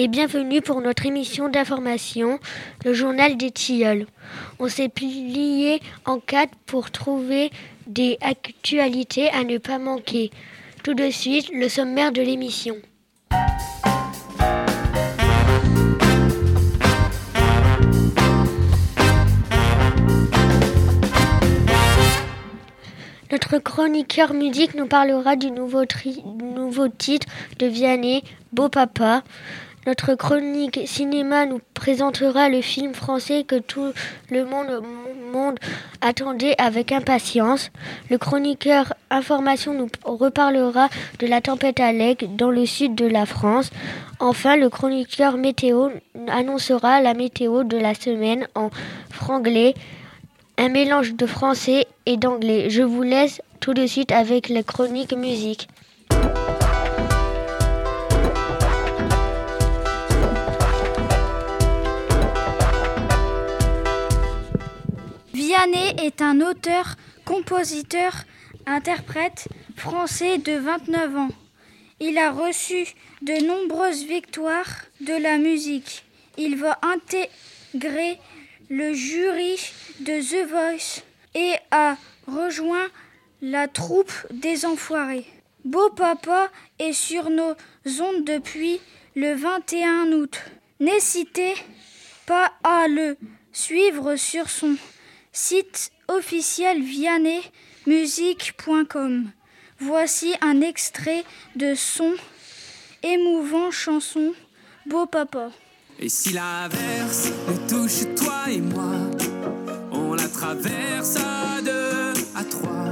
[0.00, 2.40] et bienvenue pour notre émission d'information,
[2.86, 4.06] le journal des tilleuls.
[4.58, 7.50] On s'est plié en quatre pour trouver
[7.86, 10.30] des actualités à ne pas manquer.
[10.82, 12.76] Tout de suite, le sommaire de l'émission.
[23.30, 25.84] Notre chroniqueur musique nous parlera du nouveau,
[26.56, 27.26] nouveau titre
[27.58, 29.22] de Vianney, Beau Papa.
[29.86, 33.92] Notre chronique cinéma nous présentera le film français que tout
[34.30, 35.58] le monde,
[36.02, 37.70] attendait avec impatience.
[38.10, 40.88] Le chroniqueur information nous reparlera
[41.18, 43.70] de la tempête Alec dans le sud de la France.
[44.18, 45.88] Enfin, le chroniqueur météo
[46.28, 48.68] annoncera la météo de la semaine en
[49.10, 49.74] franglais
[50.58, 52.68] un mélange de français et d'anglais.
[52.68, 55.68] Je vous laisse tout de suite avec la chronique musique.
[65.60, 68.24] Vianney est un auteur, compositeur,
[68.64, 71.28] interprète français de 29 ans.
[71.98, 72.86] Il a reçu
[73.20, 76.06] de nombreuses victoires de la musique.
[76.38, 78.18] Il va intégrer
[78.70, 79.58] le jury
[80.00, 81.02] de The Voice
[81.34, 82.88] et a rejoint
[83.42, 85.26] la troupe des Enfoirés.
[85.66, 87.54] Beau Papa est sur nos
[88.00, 88.80] ondes depuis
[89.14, 90.40] le 21 août.
[90.78, 91.52] N'hésitez
[92.24, 93.18] pas à le
[93.52, 94.76] suivre sur son
[95.32, 99.30] site officiel vianneymusique.com.
[99.78, 101.24] Voici un extrait
[101.56, 102.12] de son
[103.02, 104.34] émouvant chanson
[104.86, 105.50] Beau Papa.
[105.98, 108.94] Et si l'averse nous touche toi et moi,
[109.92, 112.88] on la traverse à deux, à trois.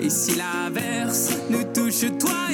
[0.00, 2.47] Et si l'averse nous touche toi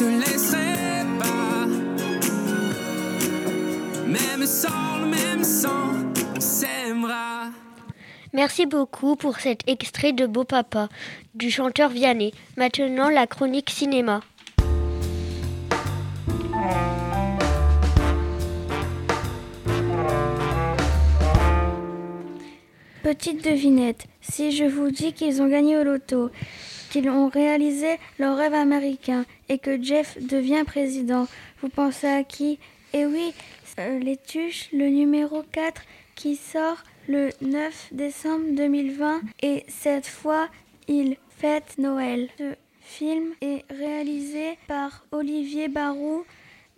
[0.00, 1.66] te laisserai pas,
[4.06, 5.92] même sans le même sang.
[8.32, 10.88] Merci beaucoup pour cet extrait de Beau Papa
[11.34, 12.32] du chanteur Vianney.
[12.56, 14.22] Maintenant la chronique cinéma.
[23.02, 26.30] Petite devinette, si je vous dis qu'ils ont gagné au loto,
[26.90, 31.26] qu'ils ont réalisé leur rêve américain et que Jeff devient président,
[31.62, 32.58] vous pensez à qui?
[32.92, 33.32] Eh oui,
[33.78, 35.82] euh, les tuches, le numéro 4
[36.14, 40.48] qui sort le 9 décembre 2020 et cette fois
[40.88, 42.28] il fête Noël.
[42.36, 46.24] Ce film est réalisé par Olivier Barou.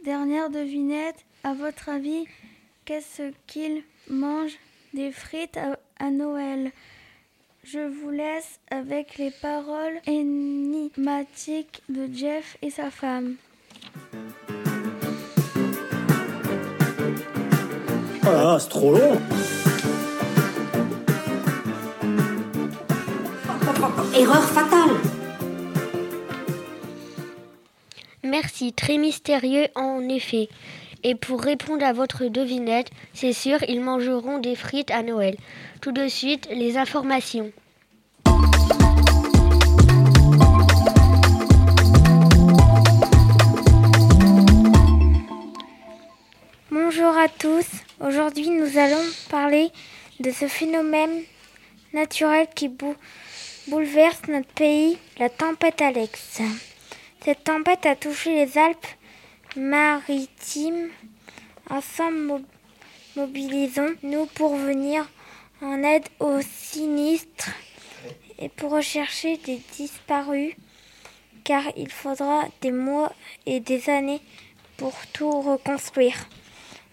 [0.04, 2.26] Dernière devinette, à votre avis,
[2.84, 4.52] qu'est-ce qu'il mange
[4.94, 5.58] des frites
[5.98, 6.72] à, Noël?
[7.64, 13.36] Je vous laisse avec les paroles énigmatiques de Jeff et sa femme.
[18.26, 19.20] Ah, c'est trop long
[24.16, 24.96] Erreur fatale
[28.24, 30.48] Merci, très mystérieux en effet.
[31.04, 35.36] Et pour répondre à votre devinette, c'est sûr, ils mangeront des frites à Noël.
[35.80, 37.50] Tout de suite, les informations.
[46.70, 47.66] Bonjour à tous.
[48.00, 49.70] Aujourd'hui, nous allons parler
[50.20, 51.22] de ce phénomène
[51.92, 52.70] naturel qui
[53.66, 56.40] bouleverse notre pays, la tempête Alex.
[57.24, 58.86] Cette tempête a touché les Alpes
[59.56, 60.90] maritimes.
[61.70, 62.42] Ensemble,
[63.16, 65.08] mobilisons-nous pour venir
[65.60, 67.50] en aide aux sinistres
[68.38, 70.54] et pour rechercher des disparus,
[71.44, 73.12] car il faudra des mois
[73.46, 74.20] et des années
[74.76, 76.16] pour tout reconstruire.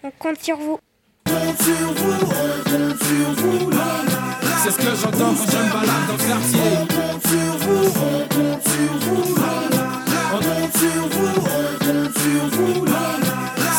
[0.02, 0.78] On compte sur vous.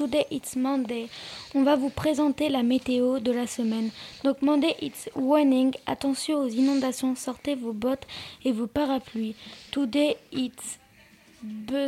[0.00, 1.10] Today it's Monday.
[1.54, 3.90] On va vous présenter la météo de la semaine.
[4.24, 5.74] Donc Monday it's warning.
[5.84, 7.14] Attention aux inondations.
[7.14, 8.06] Sortez vos bottes
[8.42, 9.34] et vos parapluies.
[9.70, 10.78] Today it's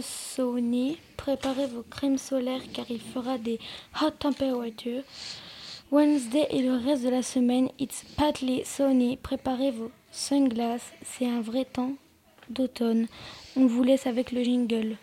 [0.02, 0.98] Sunny.
[1.16, 3.58] Préparez vos crèmes solaires car il fera des
[4.02, 5.04] hot temperatures.
[5.90, 9.16] Wednesday et le reste de la semaine, it's partly sunny.
[9.16, 10.92] Préparez vos sunglasses.
[11.02, 11.92] C'est un vrai temps
[12.50, 13.06] d'automne.
[13.56, 14.98] On vous laisse avec le jingle.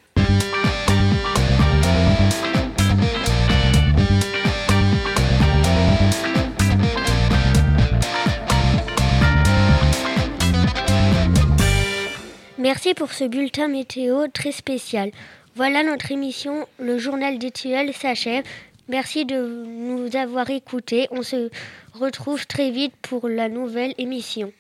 [12.60, 15.12] Merci pour ce bulletin météo très spécial.
[15.56, 17.52] Voilà notre émission, le journal des
[17.94, 18.44] s'achève.
[18.90, 21.08] Merci de nous avoir écoutés.
[21.12, 21.50] On se
[21.94, 24.52] retrouve très vite pour la nouvelle émission.